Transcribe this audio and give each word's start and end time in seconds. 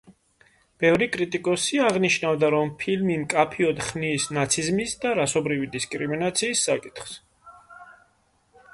ბევრი 0.83 1.07
კრიტიკოსი 1.15 1.81
აღნიშნავდა, 1.89 2.49
რომ 2.55 2.71
ფილმი 2.81 3.19
მკაფიოდ 3.25 3.83
ხნის 3.91 4.27
ნაციზმის 4.41 4.99
და 5.05 5.15
რასობრივი 5.23 5.73
დისკრიმინაციის 5.77 6.69
საკითხს. 6.71 7.19